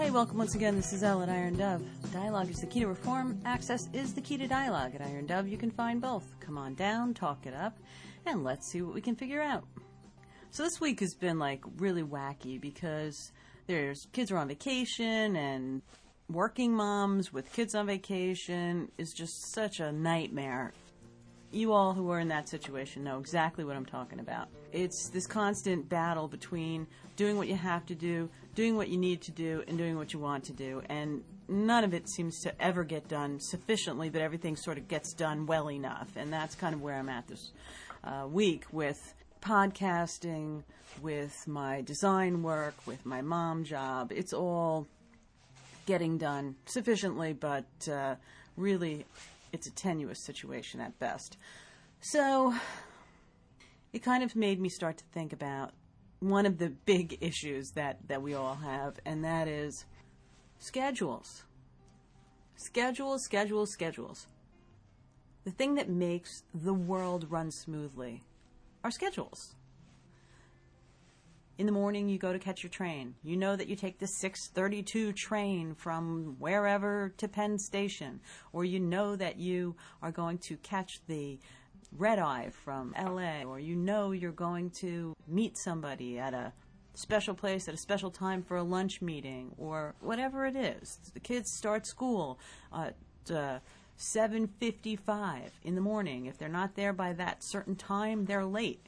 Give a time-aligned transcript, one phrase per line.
[0.00, 0.76] Hey, welcome once again.
[0.76, 1.82] This is Elle at Iron Dove.
[2.10, 3.38] Dialogue is the key to reform.
[3.44, 4.94] Access is the key to dialogue.
[4.94, 6.24] At Iron Dove, you can find both.
[6.40, 7.76] Come on down, talk it up,
[8.24, 9.62] and let's see what we can figure out.
[10.52, 13.30] So this week has been like really wacky because
[13.66, 15.82] there's kids are on vacation and
[16.30, 20.72] working moms with kids on vacation is just such a nightmare.
[21.52, 24.48] You all who are in that situation know exactly what I'm talking about.
[24.72, 26.86] It's this constant battle between
[27.16, 30.12] doing what you have to do, doing what you need to do, and doing what
[30.12, 30.80] you want to do.
[30.88, 35.12] And none of it seems to ever get done sufficiently, but everything sort of gets
[35.12, 36.10] done well enough.
[36.14, 37.50] And that's kind of where I'm at this
[38.04, 40.62] uh, week with podcasting,
[41.02, 44.12] with my design work, with my mom job.
[44.12, 44.86] It's all
[45.86, 48.14] getting done sufficiently, but uh,
[48.56, 49.04] really
[49.52, 51.36] it's a tenuous situation at best.
[52.00, 52.54] So
[53.92, 55.72] it kind of made me start to think about
[56.20, 59.86] one of the big issues that, that we all have, and that is
[60.58, 61.44] schedules.
[62.56, 64.26] Schedules, schedules, schedules.
[65.44, 68.22] The thing that makes the world run smoothly
[68.84, 69.54] are schedules.
[71.60, 73.16] In the morning you go to catch your train.
[73.22, 78.20] You know that you take the 632 train from wherever to Penn Station
[78.54, 81.38] or you know that you are going to catch the
[81.92, 86.54] red eye from LA or you know you're going to meet somebody at a
[86.94, 90.98] special place at a special time for a lunch meeting or whatever it is.
[91.12, 92.38] The kids start school
[92.74, 92.96] at
[93.30, 93.58] uh,
[93.98, 96.24] 7:55 in the morning.
[96.24, 98.86] If they're not there by that certain time, they're late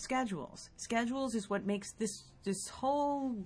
[0.00, 0.70] schedules.
[0.76, 3.36] Schedules is what makes this this whole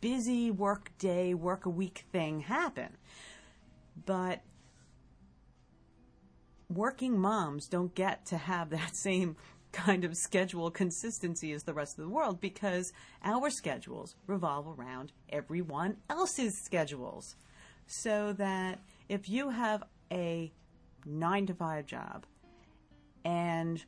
[0.00, 2.96] busy work day, work a week thing happen.
[4.04, 4.42] But
[6.68, 9.36] working moms don't get to have that same
[9.72, 12.92] kind of schedule consistency as the rest of the world because
[13.24, 17.34] our schedules revolve around everyone else's schedules.
[17.86, 19.82] So that if you have
[20.12, 20.52] a
[21.04, 22.24] nine to five job
[23.24, 23.84] and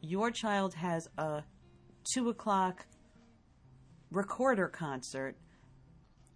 [0.00, 1.42] your child has a
[2.12, 2.86] two o'clock
[4.10, 5.36] recorder concert,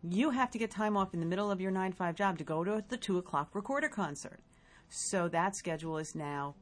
[0.02, 2.38] you have to get time off in the middle of your nine to five job
[2.38, 4.40] to go to the two o'clock recorder concert.
[4.88, 6.56] So that schedule is now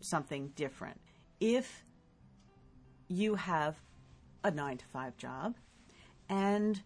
[0.00, 1.00] something different.
[1.40, 1.84] If
[3.08, 3.76] you have
[4.42, 5.54] a nine to five job
[6.28, 6.80] and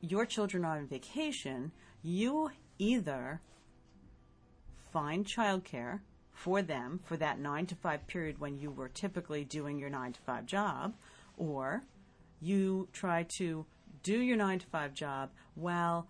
[0.00, 3.40] your children are on vacation, you either
[4.92, 6.00] find childcare
[6.42, 10.12] for them for that nine to five period when you were typically doing your nine
[10.12, 10.92] to five job,
[11.36, 11.84] or
[12.40, 13.64] you try to
[14.02, 16.08] do your nine to five job while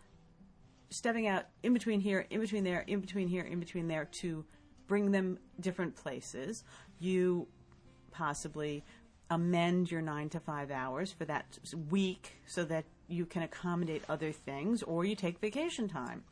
[0.89, 4.43] stepping out in between here, in between there, in between here, in between there to
[4.87, 6.65] bring them different places.
[6.99, 7.47] You
[8.11, 8.83] possibly
[9.29, 11.59] amend your nine to five hours for that
[11.91, 16.23] week so that you can accommodate other things, or you take vacation time.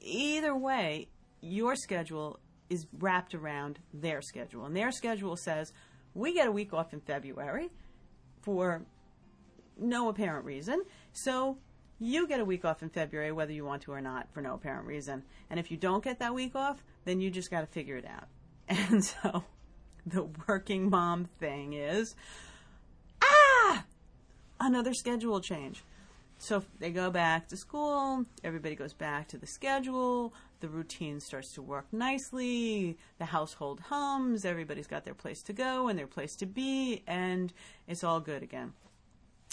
[0.00, 1.08] Either way,
[1.42, 2.38] your schedule
[2.72, 4.64] is wrapped around their schedule.
[4.64, 5.72] And their schedule says,
[6.14, 7.70] we get a week off in February
[8.40, 8.82] for
[9.78, 10.82] no apparent reason.
[11.12, 11.58] So
[11.98, 14.54] you get a week off in February, whether you want to or not, for no
[14.54, 15.22] apparent reason.
[15.50, 18.06] And if you don't get that week off, then you just got to figure it
[18.06, 18.28] out.
[18.68, 19.44] And so
[20.06, 22.14] the working mom thing is,
[23.22, 23.84] ah,
[24.60, 25.82] another schedule change.
[26.42, 31.52] So they go back to school, everybody goes back to the schedule, the routine starts
[31.52, 36.34] to work nicely, the household hums, everybody's got their place to go and their place
[36.36, 37.52] to be, and
[37.86, 38.72] it's all good again.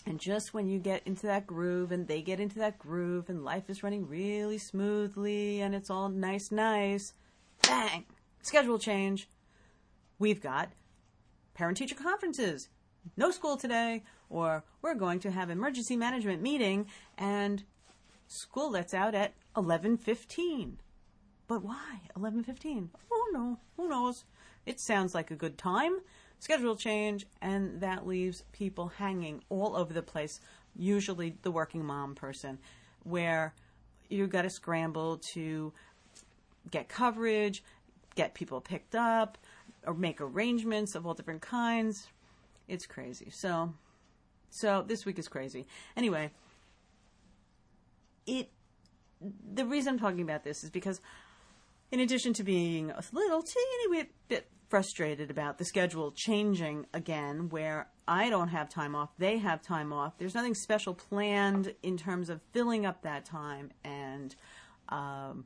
[0.07, 3.45] And just when you get into that groove and they get into that groove and
[3.45, 7.13] life is running really smoothly and it's all nice, nice,
[7.67, 8.05] bang,
[8.41, 9.29] schedule change.
[10.17, 10.71] We've got
[11.53, 12.67] parent teacher conferences
[13.17, 17.63] no school today, or we're going to have emergency management meeting and
[18.27, 20.77] school lets out at 11:15.
[21.47, 22.89] But why 11:15?
[23.11, 24.25] Oh no, who knows?
[24.65, 25.99] It sounds like a good time.
[26.39, 30.39] Schedule change and that leaves people hanging all over the place,
[30.75, 32.59] usually the working mom person
[33.03, 33.53] where
[34.09, 35.73] you've got to scramble to
[36.69, 37.63] get coverage,
[38.15, 39.37] get people picked up,
[39.85, 42.07] or make arrangements of all different kinds.
[42.67, 43.29] It's crazy.
[43.31, 43.73] So,
[44.49, 45.67] so this week is crazy.
[45.95, 46.31] Anyway,
[48.25, 48.49] it.
[49.53, 51.01] The reason I'm talking about this is because,
[51.91, 57.89] in addition to being a little teeny bit frustrated about the schedule changing again, where
[58.07, 60.17] I don't have time off, they have time off.
[60.17, 64.35] There's nothing special planned in terms of filling up that time, and
[64.89, 65.45] um,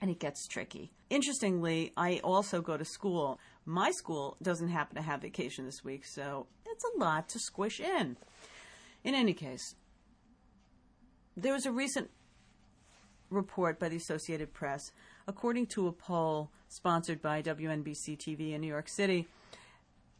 [0.00, 0.92] and it gets tricky.
[1.10, 3.38] Interestingly, I also go to school.
[3.64, 7.80] My school doesn't happen to have vacation this week, so it's a lot to squish
[7.80, 8.16] in.
[9.04, 9.74] In any case,
[11.36, 12.10] there was a recent
[13.30, 14.92] report by the Associated Press,
[15.26, 19.26] according to a poll sponsored by WNBC TV in New York City.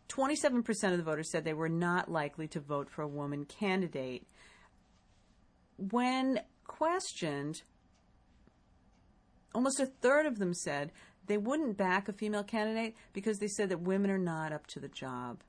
[0.08, 4.26] 27% of the voters said they were not likely to vote for a woman candidate.
[5.76, 7.62] When questioned,
[9.54, 10.92] almost a third of them said
[11.26, 14.80] they wouldn't back a female candidate because they said that women are not up to
[14.80, 15.40] the job.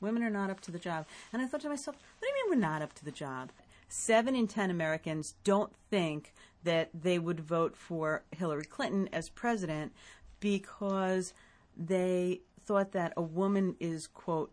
[0.00, 1.06] Women are not up to the job.
[1.32, 3.50] And I thought to myself, what do you mean we're not up to the job?
[3.88, 6.34] Seven in ten Americans don't think
[6.64, 9.92] that they would vote for Hillary Clinton as president
[10.40, 11.32] because
[11.76, 14.52] they thought that a woman is, quote,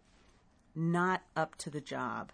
[0.73, 2.31] not up to the job.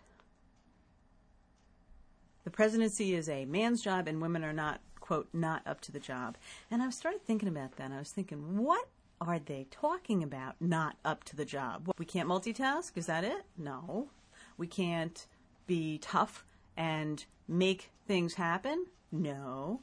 [2.44, 6.00] The presidency is a man's job and women are not, quote, not up to the
[6.00, 6.38] job.
[6.70, 7.92] And I started thinking about that.
[7.92, 8.88] I was thinking, what
[9.22, 11.92] are they talking about not up to the job?
[11.98, 12.98] We can't multitask?
[12.98, 13.44] Is that it?
[13.58, 14.10] No.
[14.58, 15.28] We can't
[15.68, 16.44] be tough
[16.76, 18.88] and make things happen?
[19.12, 19.82] No.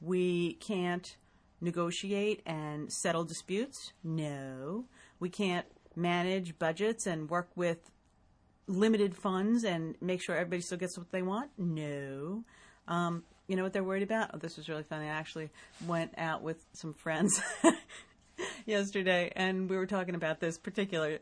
[0.00, 1.16] We can't
[1.60, 3.92] negotiate and settle disputes?
[4.02, 4.86] No.
[5.20, 7.90] We can't manage budgets and work with
[8.66, 11.50] limited funds and make sure everybody still gets what they want?
[11.56, 12.44] No.
[12.88, 14.30] Um, you know what they're worried about?
[14.34, 15.06] Oh, this was really funny.
[15.06, 15.50] I actually
[15.86, 17.40] went out with some friends
[18.66, 21.18] yesterday and we were talking about this particular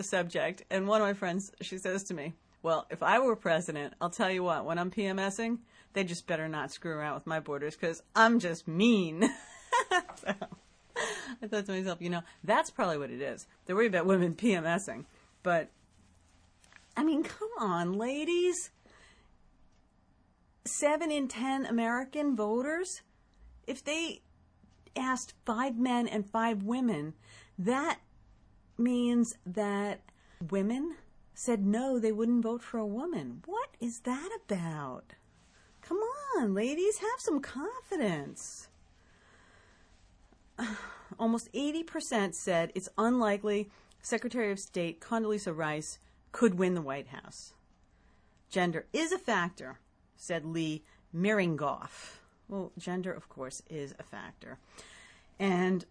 [0.00, 0.62] subject.
[0.70, 4.10] And one of my friends, she says to me, Well, if I were president, I'll
[4.10, 5.58] tell you what, when I'm PMSing,
[5.92, 9.22] they just better not screw around with my borders because I'm just mean.
[10.16, 10.34] so
[11.42, 13.46] I thought to myself, you know, that's probably what it is.
[13.66, 15.04] They're worried about women PMSing.
[15.42, 15.70] But,
[16.96, 18.70] I mean, come on, ladies.
[20.64, 23.00] Seven in ten American voters,
[23.66, 24.20] if they
[24.98, 27.14] asked five men and five women,
[27.58, 28.00] that
[28.76, 30.00] means that
[30.50, 30.96] women
[31.34, 33.42] said no, they wouldn't vote for a woman.
[33.46, 35.14] What is that about?
[35.80, 35.98] Come
[36.36, 38.68] on, ladies, have some confidence.
[41.18, 43.70] Almost 80% said it's unlikely
[44.02, 45.98] Secretary of State Condoleezza Rice
[46.32, 47.54] could win the White House.
[48.50, 49.78] Gender is a factor,
[50.16, 50.82] said Lee
[51.14, 52.17] Miringoff.
[52.48, 54.58] Well, gender, of course, is a factor.
[55.38, 55.84] And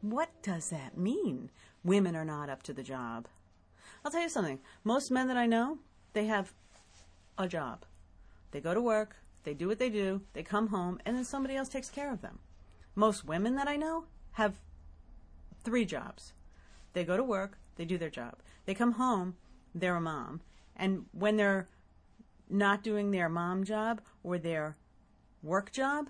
[0.00, 1.50] what does that mean?
[1.82, 3.28] Women are not up to the job.
[4.04, 4.60] I'll tell you something.
[4.82, 5.78] Most men that I know,
[6.12, 6.52] they have
[7.38, 7.84] a job.
[8.50, 11.56] They go to work, they do what they do, they come home, and then somebody
[11.56, 12.38] else takes care of them.
[12.94, 14.60] Most women that I know have
[15.62, 16.32] three jobs.
[16.92, 18.36] They go to work, they do their job.
[18.66, 19.34] They come home,
[19.74, 20.40] they're a mom.
[20.76, 21.68] And when they're
[22.48, 24.76] not doing their mom job or their
[25.44, 26.08] work job,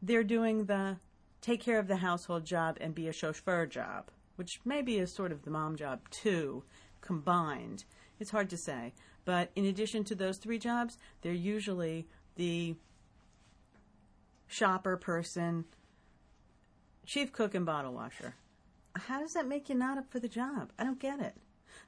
[0.00, 0.96] they're doing the
[1.40, 5.32] take care of the household job and be a chauffeur job, which maybe is sort
[5.32, 6.62] of the mom job too,
[7.00, 7.84] combined.
[8.18, 8.94] It's hard to say.
[9.24, 12.76] But in addition to those three jobs, they're usually the
[14.46, 15.64] shopper person,
[17.04, 18.36] chief cook, and bottle washer.
[18.96, 20.72] How does that make you not up for the job?
[20.78, 21.34] I don't get it.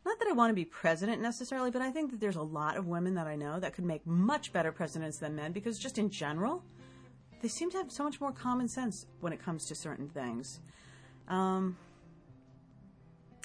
[0.05, 2.77] Not that I want to be president necessarily, but I think that there's a lot
[2.77, 5.99] of women that I know that could make much better presidents than men because just
[5.99, 6.63] in general,
[7.41, 10.61] they seem to have so much more common sense when it comes to certain things.
[11.29, 11.77] Um,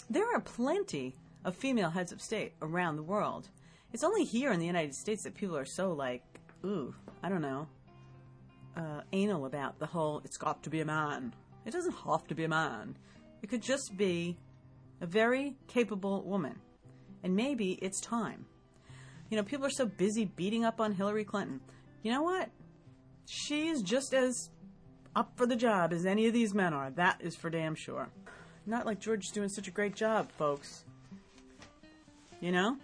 [0.09, 3.49] there are plenty of female heads of state around the world.
[3.93, 6.23] It's only here in the United States that people are so like,
[6.65, 7.67] ooh, I don't know,
[8.75, 10.21] uh, anal about the whole.
[10.25, 11.33] It's got to be a man.
[11.65, 12.97] It doesn't have to be a man.
[13.41, 14.37] It could just be
[15.01, 16.59] a very capable woman,
[17.23, 18.45] and maybe it's time.
[19.29, 21.61] You know, people are so busy beating up on Hillary Clinton.
[22.03, 22.49] You know what?
[23.25, 24.49] She's just as
[25.15, 26.89] up for the job as any of these men are.
[26.91, 28.09] That is for damn sure.
[28.65, 30.83] Not like George's doing such a great job, folks.
[32.41, 32.77] You know?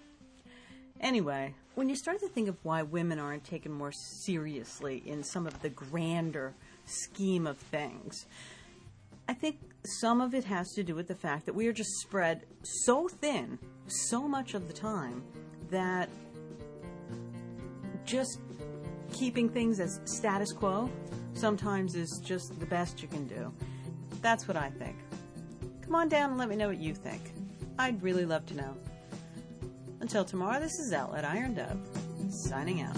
[1.00, 5.48] Anyway, when you start to think of why women aren't taken more seriously in some
[5.48, 6.53] of the grander
[6.86, 8.25] scheme of things,
[9.27, 9.60] I think
[10.00, 13.07] some of it has to do with the fact that we are just spread so
[13.07, 13.57] thin
[13.88, 15.24] so much of the time
[15.69, 16.10] that
[18.05, 18.39] just
[19.12, 20.89] keeping things as status quo
[21.34, 23.53] sometimes is just the best you can do.
[24.22, 24.96] That's what I think.
[25.82, 27.22] Come on down and let me know what you think.
[27.80, 28.75] I'd really love to know.
[30.00, 31.80] Until tomorrow, this is Elle at Iron Dove,
[32.30, 32.98] signing out.